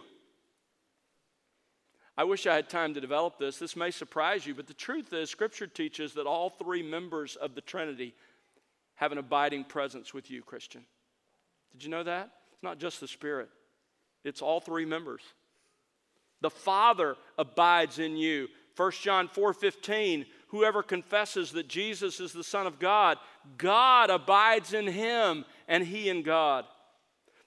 [2.17, 3.57] I wish I had time to develop this.
[3.57, 7.55] This may surprise you, but the truth is, Scripture teaches that all three members of
[7.55, 8.15] the Trinity
[8.95, 10.85] have an abiding presence with you, Christian.
[11.73, 12.29] Did you know that?
[12.53, 13.49] It's not just the Spirit,
[14.23, 15.21] it's all three members.
[16.41, 18.47] The Father abides in you.
[18.75, 23.17] 1 John 4:15 Whoever confesses that Jesus is the Son of God,
[23.57, 26.65] God abides in him and he in God.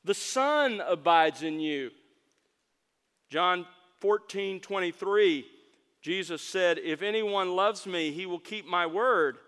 [0.04, 1.90] The Son abides in you.
[3.30, 3.66] John
[4.00, 5.44] 14 23,
[6.00, 9.38] Jesus said, If anyone loves me, he will keep my word,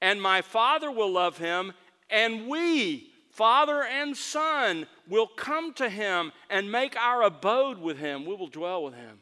[0.00, 1.72] and my Father will love him,
[2.10, 8.26] and we, Father and Son, will come to him and make our abode with him.
[8.26, 9.20] We will dwell with him.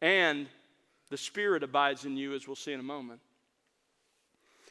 [0.00, 0.48] And
[1.10, 3.20] the Spirit abides in you, as we'll see in a moment.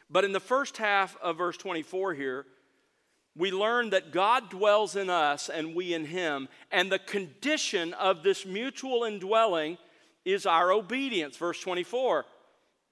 [0.10, 2.46] But in the first half of verse 24 here,
[3.36, 6.48] we learn that God dwells in us and we in Him.
[6.72, 9.78] And the condition of this mutual indwelling
[10.24, 11.36] is our obedience.
[11.38, 12.26] Verse 24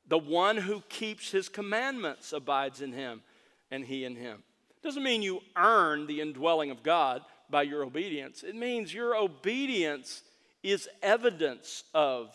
[0.08, 3.22] The one who keeps His commandments abides in Him,
[3.70, 4.44] and He in Him.
[4.84, 10.24] Doesn't mean you earn the indwelling of God by your obedience, it means your obedience
[10.64, 12.30] is evidence of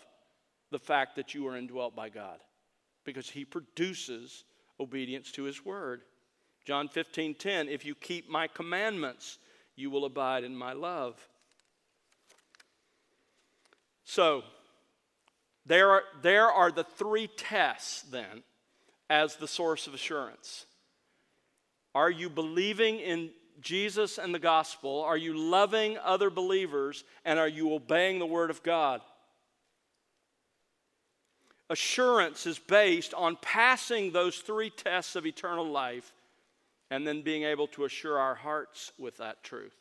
[0.71, 2.39] the fact that you are indwelt by God
[3.05, 4.45] because He produces
[4.79, 6.03] obedience to His word.
[6.67, 9.39] John 15, 10, if you keep my commandments,
[9.77, 11.15] you will abide in my love.
[14.05, 14.43] So,
[15.65, 18.45] There are, there are the three tests then
[19.11, 20.67] as the source of assurance.
[21.95, 25.03] Are you believing in Jesus and the gospel?
[25.03, 27.05] Are you loving other believers?
[27.25, 29.01] And are you obeying the word of God?
[31.69, 36.13] Assurance is based on passing those three tests of eternal life
[36.91, 39.75] and then being able to assure our hearts with that truth.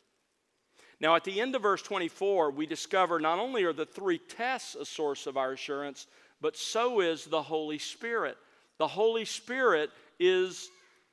[1.00, 4.74] Now, at the end of verse 24, we discover not only are the three tests
[4.74, 6.06] a source of our assurance,
[6.40, 8.36] but so is the Holy Spirit.
[8.78, 10.68] The Holy Spirit is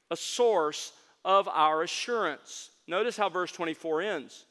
[0.09, 0.93] a source
[1.25, 2.69] of our assurance.
[2.87, 4.45] Notice how verse 24 ends.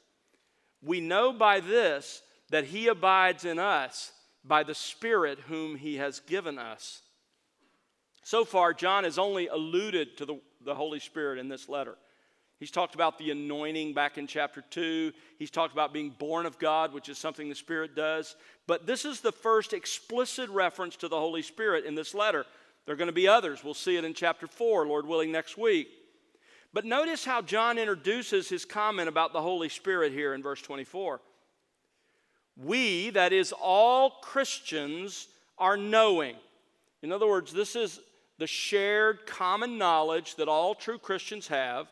[0.83, 4.13] We know by this that He abides in us
[4.45, 7.03] by the Spirit whom He has given us.
[8.23, 11.97] So far, John has only alluded to the, the Holy Spirit in this letter.
[12.63, 15.13] He's talked about the anointing back in chapter 2.
[15.37, 18.37] He's talked about being born of God, which is something the Spirit does.
[18.69, 22.47] But this is the first explicit reference to the Holy Spirit in this letter.
[22.87, 23.65] There are going to be others.
[23.65, 25.89] We'll see it in chapter 4, Lord willing, next week.
[26.73, 31.21] But notice how John introduces his comment about the Holy Spirit here in verse 24.
[32.57, 35.27] We, that is, all Christians,
[35.59, 36.37] are knowing.
[37.03, 37.99] In other words, this is
[38.43, 41.87] the shared common knowledge that all true Christians have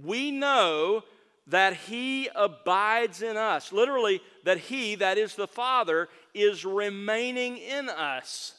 [0.00, 1.02] we know
[1.48, 3.72] that He abides in us.
[3.72, 8.54] Literally, that He, that is the Father, is remaining in us.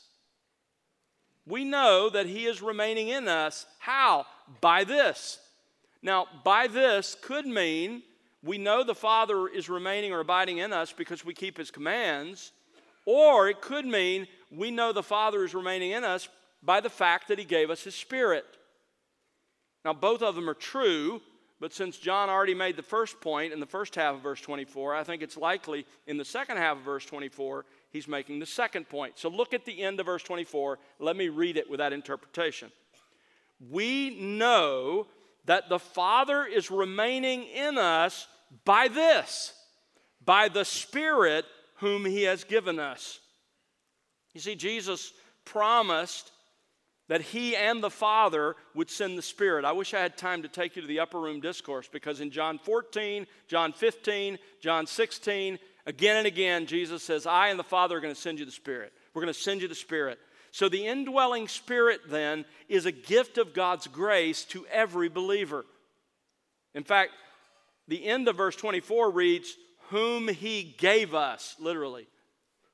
[1.47, 3.65] We know that He is remaining in us.
[3.80, 4.26] How?
[4.59, 5.39] By this.
[6.01, 8.03] Now, by this could mean
[8.43, 12.51] we know the Father is remaining or abiding in us because we keep His commands,
[13.05, 16.28] or it could mean we know the Father is remaining in us
[16.64, 18.45] by the fact that He gave us His Spirit.
[19.86, 21.22] Now, both of them are true,
[21.59, 24.95] but since John already made the first point in the first half of verse 24,
[24.95, 28.89] I think it's likely in the second half of verse 24, he's making the second
[28.89, 29.18] point.
[29.18, 30.78] So look at the end of verse 24.
[30.99, 32.70] Let me read it with that interpretation.
[33.72, 35.07] We know
[35.45, 38.28] that the Father is remaining in us
[38.66, 39.53] by this,
[40.26, 41.45] by the Spirit
[41.78, 43.20] whom he has given us.
[44.34, 45.14] You see, Jesus
[45.45, 46.32] promised
[47.10, 49.66] that he and the Father would send the Spirit.
[49.66, 52.32] I wish I had time to take you to the upper room discourse because in
[52.32, 57.97] John 14, John 15, John 16, again and again, Jesus says, I and the Father
[57.97, 58.93] are going to send you the Spirit.
[59.14, 60.18] We're going to send you the Spirit.
[60.51, 65.66] So the indwelling Spirit then is a gift of God's grace to every believer.
[66.74, 67.12] In fact,
[67.88, 69.56] the end of verse 24 reads,
[69.89, 72.08] Whom he gave us, literally.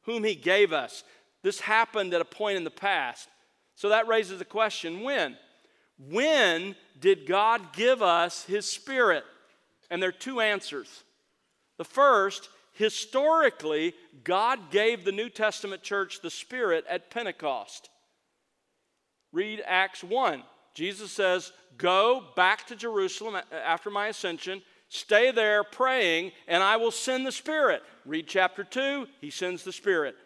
[0.04, 1.04] Whom he gave us.
[1.42, 3.28] This happened at a point in the past.
[3.80, 5.38] So that raises the question when?
[6.10, 9.24] When did God give us His Spirit?
[9.90, 11.06] And there are two answers.
[11.78, 13.94] The first, historically,
[14.26, 17.90] God gave the New Testament church the Spirit at Pentecost.
[19.32, 20.44] Read Acts 1.
[20.74, 26.92] Jesus says, Go back to Jerusalem after my ascension, stay there praying, and I will
[26.92, 27.82] send the Spirit.
[28.06, 30.18] Read chapter 2, he sends the Spirit.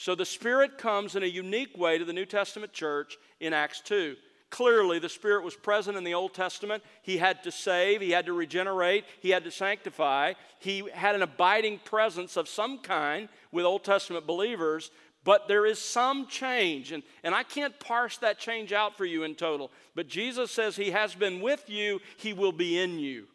[0.00, 3.82] So the Spirit comes in a unique way to the New Testament church in Acts
[3.82, 4.16] 2.
[4.48, 6.82] Clearly, the Spirit was present in the Old Testament.
[7.02, 10.32] He had to save, He had to regenerate, He had to sanctify.
[10.58, 14.90] He had an abiding presence of some kind with Old Testament believers,
[15.22, 16.92] but there is some change.
[16.92, 19.70] And, and I can't parse that change out for you in total.
[19.94, 23.26] But Jesus says He has been with you, He will be in you.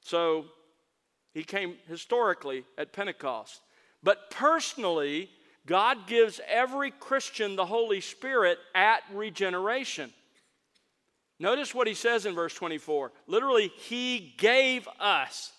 [0.00, 0.46] So,
[1.34, 3.60] He came historically at Pentecost.
[4.02, 5.30] But personally,
[5.66, 10.12] God gives every Christian the Holy Spirit at regeneration.
[11.38, 13.12] Notice what he says in verse 24.
[13.26, 15.52] Literally, he gave us.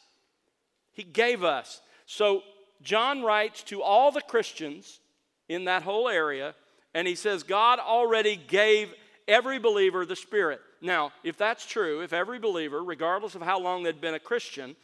[0.91, 1.81] He gave us.
[2.05, 2.41] So,
[2.81, 4.99] John writes to all the Christians
[5.47, 6.55] in that whole area,
[6.93, 8.93] and he says, God already gave
[9.27, 10.59] every believer the Spirit.
[10.81, 14.75] Now, if that's true, if every believer, regardless of how long they'd been a Christian,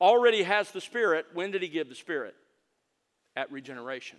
[0.00, 2.34] already has the Spirit, when did he give the Spirit?
[3.38, 4.18] At regeneration,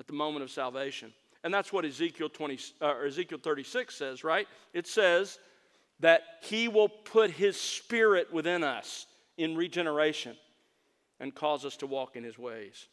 [0.00, 1.12] at the moment of salvation.
[1.44, 4.48] And that's what Ezekiel 20 uh, Ezekiel 36 says, right?
[4.72, 5.38] It says
[6.00, 9.06] that he will put his spirit within us
[9.36, 10.36] in regeneration
[11.20, 12.88] and cause us to walk in his ways.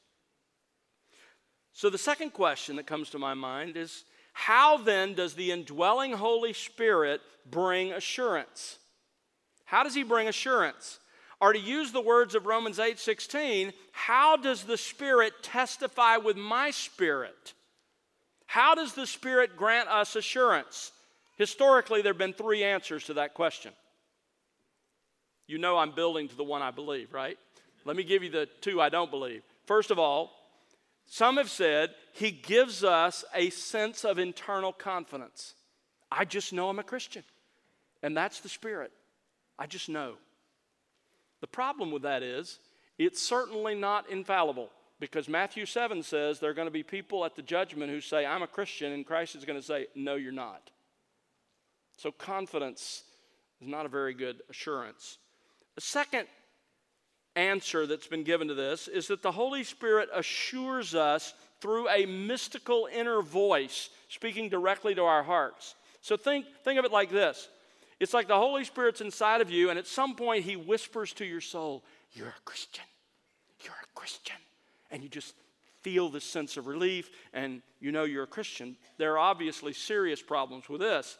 [1.71, 4.03] So the second question that comes to my mind is
[4.34, 8.79] how then does the indwelling Holy Spirit bring assurance?
[9.63, 10.99] How does he bring assurance?
[11.41, 16.37] Or to use the words of Romans 8 16, how does the Spirit testify with
[16.37, 17.53] my spirit?
[18.45, 20.91] How does the Spirit grant us assurance?
[21.37, 23.73] Historically, there have been three answers to that question.
[25.47, 27.37] You know I'm building to the one I believe, right?
[27.85, 29.41] Let me give you the two I don't believe.
[29.65, 30.31] First of all,
[31.07, 35.55] Some have said he gives us a sense of internal confidence.
[36.09, 37.23] I just know I'm a Christian.
[38.03, 38.91] And that's the Spirit.
[39.59, 40.15] I just know.
[41.41, 42.59] The problem with that is,
[42.97, 44.69] it's certainly not infallible
[44.99, 48.25] because Matthew 7 says there are going to be people at the judgment who say,
[48.25, 50.69] I'm a Christian, and Christ is going to say, No, you're not.
[51.97, 53.03] So confidence
[53.59, 55.17] is not a very good assurance.
[55.75, 56.27] The second
[57.35, 62.05] answer that's been given to this is that the Holy Spirit assures us through a
[62.05, 65.75] mystical inner voice speaking directly to our hearts.
[66.01, 67.47] So think, think of it like this
[68.02, 71.26] it's like the Holy Spirit's inside of you, and at some point, He whispers to
[71.26, 71.84] your soul,
[72.14, 72.84] You're a Christian.
[73.64, 74.38] You're a Christian.
[74.89, 75.36] And you just
[75.84, 78.76] feel this sense of relief, and you know you're a Christian.
[78.97, 81.20] There are obviously serious problems with this.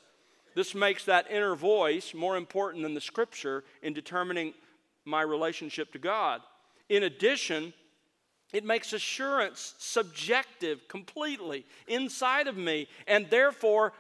[0.56, 4.56] This makes that inner voice more important than the scripture in determining
[5.06, 6.42] my relationship to God.
[6.90, 7.74] In addition,
[8.54, 13.94] it makes assurance subjective completely inside of me and therefore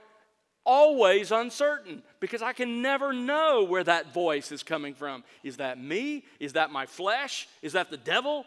[0.65, 5.23] always uncertain because I can never know where that voice is coming from.
[5.43, 6.23] Is that me?
[6.39, 7.47] Is that my flesh?
[7.61, 8.45] Is that the devil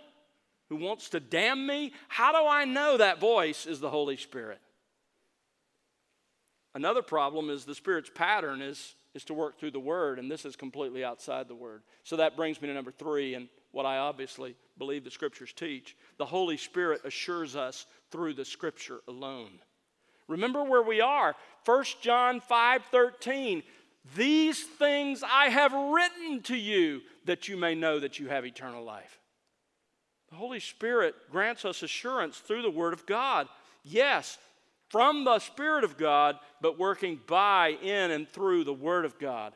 [0.69, 1.93] who wants to damn me?
[2.09, 4.61] How do I know that voice is the Holy Spirit?
[6.75, 10.45] Another problem is the Spirit's pattern is is to work through the Word, and this
[10.45, 11.83] is completely outside the Word.
[12.03, 15.97] So that brings me to number three, and what I obviously believe the Scriptures teach.
[16.19, 19.61] The Holy Spirit assures us through the Scripture alone.
[20.29, 21.35] Remember where we are.
[21.65, 23.63] 1 John 5 13.
[24.17, 28.85] These things I have written to you that you may know that you have eternal
[28.85, 29.19] life.
[30.31, 33.49] The Holy Spirit grants us assurance through the Word of God.
[33.83, 34.37] Yes,
[34.89, 39.53] from the Spirit of God, but working by, in, and through the Word of God.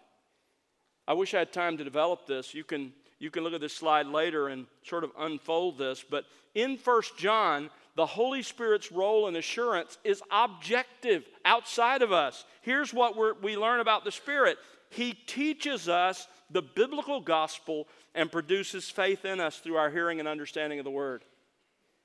[1.07, 2.55] I wish I had time to develop this.
[2.55, 6.05] You can, you can look at this slide later and sort of unfold this.
[6.09, 12.45] But in First John, the Holy Spirit's role and assurance is objective, outside of us.
[12.63, 14.57] Here's what we learn about the Spirit
[14.89, 20.29] He teaches us the biblical gospel and produces faith in us through our hearing and
[20.29, 21.25] understanding of the Word.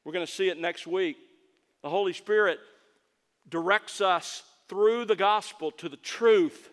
[0.04, 1.16] We're going to see it next week.
[1.84, 2.58] The Holy Spirit
[3.48, 6.72] directs us through the gospel to the truth.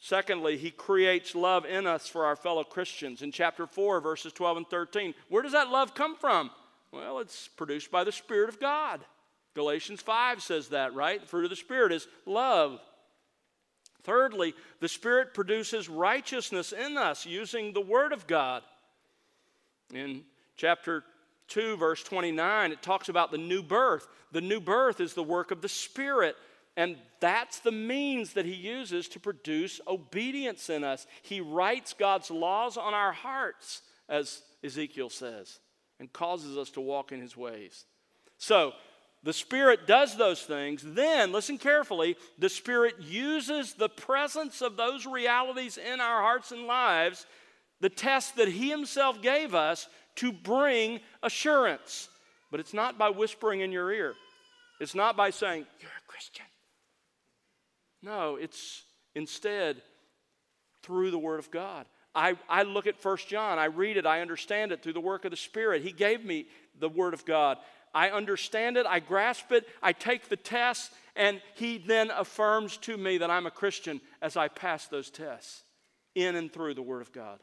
[0.00, 3.22] Secondly, he creates love in us for our fellow Christians.
[3.22, 6.50] In chapter 4, verses 12 and 13, where does that love come from?
[6.92, 9.00] Well, it's produced by the Spirit of God.
[9.54, 11.20] Galatians 5 says that, right?
[11.20, 12.80] The fruit of the Spirit is love.
[14.02, 18.62] Thirdly, the Spirit produces righteousness in us using the Word of God.
[19.92, 20.22] In
[20.56, 21.04] chapter
[21.48, 24.06] 2, verse 29, it talks about the new birth.
[24.32, 26.36] The new birth is the work of the Spirit.
[26.76, 31.06] And that's the means that he uses to produce obedience in us.
[31.22, 35.58] He writes God's laws on our hearts, as Ezekiel says,
[36.00, 37.84] and causes us to walk in his ways.
[38.38, 38.72] So,
[39.22, 40.82] the Spirit does those things.
[40.82, 46.66] Then, listen carefully, the Spirit uses the presence of those realities in our hearts and
[46.66, 47.26] lives,
[47.80, 52.08] the test that He Himself gave us, to bring assurance.
[52.50, 54.14] But it's not by whispering in your ear,
[54.80, 56.46] it's not by saying, You're a Christian.
[58.02, 58.84] No, it's
[59.14, 59.82] instead
[60.82, 61.84] through the Word of God.
[62.14, 65.24] I, I look at First John, I read it, I understand it through the work
[65.24, 65.82] of the Spirit.
[65.82, 66.46] He gave me
[66.78, 67.58] the Word of God.
[67.94, 72.96] I understand it, I grasp it, I take the tests, and He then affirms to
[72.96, 75.62] me that I'm a Christian as I pass those tests
[76.14, 77.38] in and through the Word of God.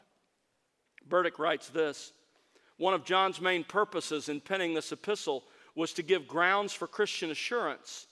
[1.08, 2.12] Burdick writes this
[2.76, 5.44] one of John's main purposes in penning this epistle
[5.74, 8.06] was to give grounds for Christian assurance.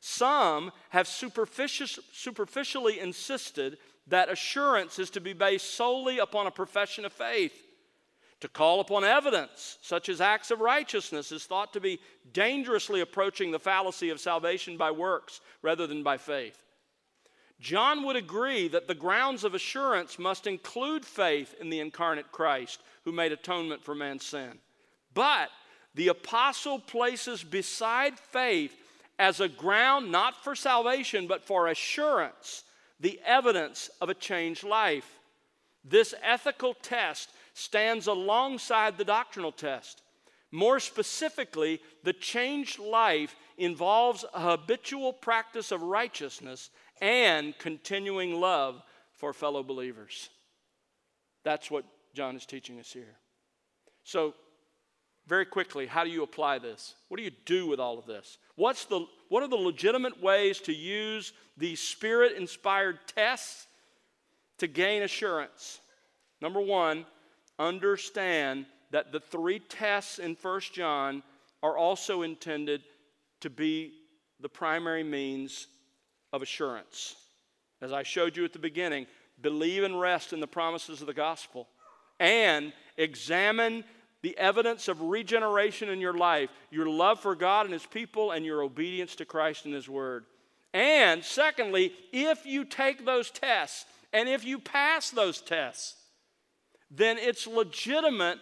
[0.00, 3.78] Some have superficially insisted
[4.10, 7.54] that assurance is to be based solely upon a profession of faith.
[8.40, 12.00] To call upon evidence, such as acts of righteousness, is thought to be
[12.32, 16.58] dangerously approaching the fallacy of salvation by works rather than by faith.
[17.60, 22.80] John would agree that the grounds of assurance must include faith in the incarnate Christ
[23.04, 24.58] who made atonement for man's sin.
[25.12, 25.50] But
[25.94, 28.74] the apostle places beside faith
[29.18, 32.64] as a ground not for salvation but for assurance
[33.00, 35.18] the evidence of a changed life.
[35.84, 40.02] This ethical test stands alongside the doctrinal test.
[40.52, 46.70] More specifically, the changed life involves a habitual practice of righteousness
[47.00, 48.82] and continuing love
[49.12, 50.28] for fellow believers.
[51.44, 51.84] That's what
[52.14, 53.16] John is teaching us here.
[54.04, 54.34] So,
[55.26, 56.94] very quickly, how do you apply this?
[57.08, 58.38] What do you do with all of this?
[58.56, 63.66] What's the, what are the legitimate ways to use these spirit inspired tests
[64.58, 65.80] to gain assurance?
[66.40, 67.06] Number one,
[67.58, 71.22] understand that the three tests in 1 John
[71.62, 72.82] are also intended
[73.40, 73.92] to be
[74.40, 75.68] the primary means
[76.32, 77.16] of assurance.
[77.82, 79.06] As I showed you at the beginning,
[79.40, 81.68] believe and rest in the promises of the gospel
[82.18, 83.84] and examine
[84.22, 88.44] the evidence of regeneration in your life, your love for God and His people, and
[88.44, 90.24] your obedience to Christ and His Word.
[90.72, 95.94] And secondly, if you take those tests and if you pass those tests,
[96.90, 98.38] then it's legitimate,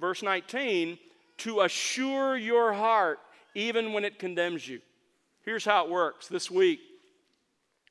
[0.00, 0.98] verse 19,
[1.38, 3.18] to assure your heart
[3.54, 4.80] even when it condemns you.
[5.44, 6.80] Here's how it works this week.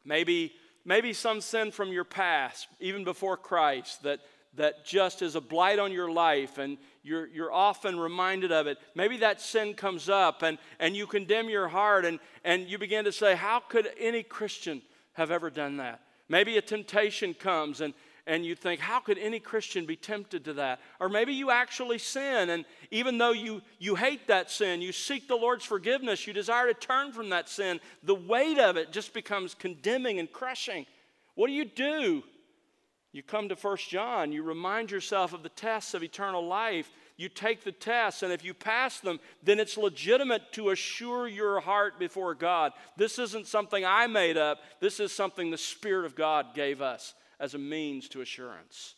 [0.03, 0.53] Maybe,
[0.85, 4.19] maybe some sin from your past, even before Christ, that,
[4.57, 8.77] that just is a blight on your life and you're, you're often reminded of it.
[8.95, 13.05] Maybe that sin comes up and, and you condemn your heart and, and you begin
[13.05, 14.81] to say, How could any Christian
[15.13, 16.01] have ever done that?
[16.27, 17.93] Maybe a temptation comes and,
[18.25, 20.81] and you think, how could any Christian be tempted to that?
[20.99, 25.29] Or maybe you actually sin, and even though you, you hate that sin, you seek
[25.29, 29.13] the Lord's forgiveness, you desire to turn from that sin, the weight of it just
[29.13, 30.85] becomes condemning and crushing.
[31.35, 32.23] What do you do?
[33.11, 36.91] You come to 1 John, you remind yourself of the tests of eternal life.
[37.15, 41.59] You take the tests, and if you pass them, then it's legitimate to assure your
[41.59, 42.73] heart before God.
[42.95, 47.15] This isn't something I made up, this is something the Spirit of God gave us
[47.39, 48.95] as a means to assurance.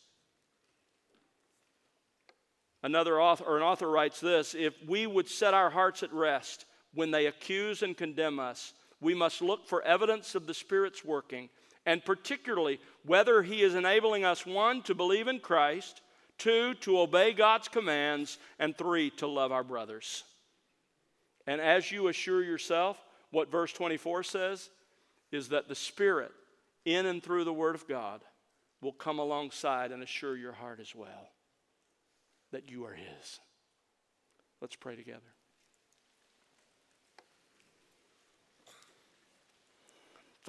[2.82, 6.64] Another author, or an author writes this if we would set our hearts at rest
[6.94, 11.48] when they accuse and condemn us, we must look for evidence of the Spirit's working,
[11.90, 16.02] and particularly whether He is enabling us, one, to believe in Christ,
[16.38, 20.22] two, to obey God's commands, and three, to love our brothers.
[21.48, 22.96] And as you assure yourself,
[23.32, 24.70] what verse 24 says
[25.32, 26.30] is that the Spirit,
[26.84, 28.20] in and through the Word of God,
[28.80, 31.32] will come alongside and assure your heart as well
[32.52, 33.40] that you are His.
[34.60, 35.34] Let's pray together.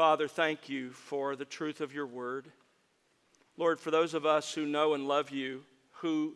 [0.02, 2.48] Father, thank you for the truth of your word.
[3.56, 5.62] Lord, for those of us who know and love you,
[5.98, 6.34] who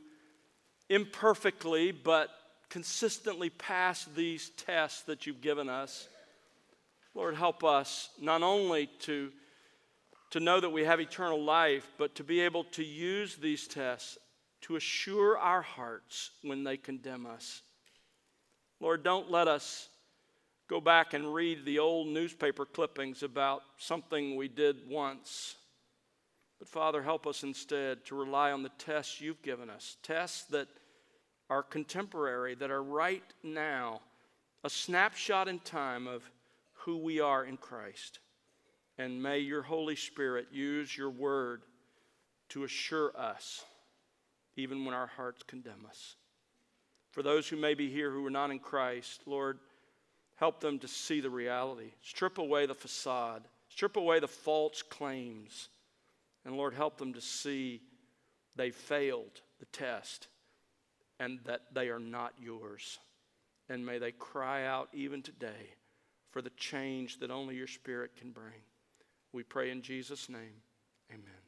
[0.88, 2.30] imperfectly but
[2.70, 6.07] consistently pass these tests that you've given us,
[7.16, 9.32] Lord, help us not only to
[10.30, 14.20] to know that we have eternal life, but to be able to use these tests
[14.61, 17.63] to assure our hearts when they condemn us.
[18.80, 19.89] Lord, don't let us
[20.68, 25.55] go back and read the old newspaper clippings about something we did once.
[26.59, 30.68] But Father, help us instead to rely on the tests you've given us, tests that
[31.49, 34.01] are contemporary, that are right now,
[34.63, 36.24] a snapshot in time of
[36.74, 38.20] who we are in Christ.
[38.97, 41.61] And may your Holy Spirit use your word
[42.49, 43.63] to assure us,
[44.55, 46.16] even when our hearts condemn us.
[47.11, 49.59] For those who may be here who are not in Christ, Lord,
[50.36, 51.92] help them to see the reality.
[52.02, 55.70] Strip away the facade, strip away the false claims.
[56.46, 57.82] And Lord, help them to see
[58.56, 60.28] they failed the test
[61.20, 63.00] and that they are not yours.
[63.70, 65.74] And may they cry out even today
[66.32, 68.62] for the change that only your Spirit can bring.
[69.34, 70.62] We pray in Jesus' name.
[71.12, 71.45] Amen.